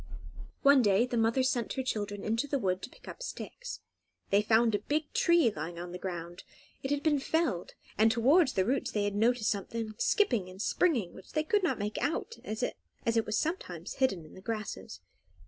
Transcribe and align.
One 0.63 0.81
day 0.81 1.05
the 1.05 1.15
mother 1.15 1.43
sent 1.43 1.73
her 1.73 1.83
children 1.83 2.23
into 2.23 2.47
the 2.47 2.57
wood 2.57 2.81
to 2.81 2.89
pick 2.89 3.07
up 3.07 3.21
sticks. 3.21 3.81
They 4.31 4.41
found 4.41 4.73
a 4.73 4.79
big 4.79 5.13
tree 5.13 5.51
lying 5.55 5.77
on 5.77 5.91
the 5.91 5.99
ground. 5.99 6.43
It 6.81 6.89
had 6.89 7.03
been 7.03 7.19
felled, 7.19 7.75
and 7.99 8.11
towards 8.11 8.53
the 8.53 8.65
roots 8.65 8.89
they 8.89 9.07
noticed 9.11 9.51
something 9.51 9.93
skipping 9.99 10.49
and 10.49 10.59
springing, 10.59 11.13
which 11.13 11.33
they 11.33 11.43
could 11.43 11.61
not 11.61 11.77
make 11.77 11.99
out, 12.01 12.37
as 12.43 12.63
it 12.63 13.25
was 13.27 13.37
sometimes 13.37 13.93
hidden 14.01 14.25
in 14.25 14.33
the 14.33 14.41
grasses. 14.41 15.01